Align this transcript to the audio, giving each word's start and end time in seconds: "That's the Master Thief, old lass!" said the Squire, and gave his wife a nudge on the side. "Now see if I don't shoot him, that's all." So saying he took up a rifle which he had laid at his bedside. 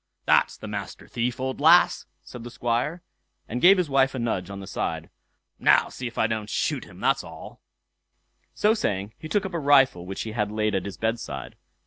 "That's 0.25 0.57
the 0.57 0.67
Master 0.67 1.07
Thief, 1.07 1.39
old 1.39 1.61
lass!" 1.61 2.07
said 2.23 2.43
the 2.43 2.49
Squire, 2.49 3.03
and 3.47 3.61
gave 3.61 3.77
his 3.77 3.87
wife 3.87 4.15
a 4.15 4.17
nudge 4.17 4.49
on 4.49 4.59
the 4.59 4.65
side. 4.65 5.11
"Now 5.59 5.89
see 5.89 6.07
if 6.07 6.17
I 6.17 6.25
don't 6.25 6.49
shoot 6.49 6.85
him, 6.85 6.99
that's 6.99 7.23
all." 7.23 7.61
So 8.55 8.73
saying 8.73 9.13
he 9.19 9.29
took 9.29 9.45
up 9.45 9.53
a 9.53 9.59
rifle 9.59 10.07
which 10.07 10.23
he 10.23 10.31
had 10.31 10.49
laid 10.51 10.73
at 10.73 10.85
his 10.85 10.97
bedside. 10.97 11.55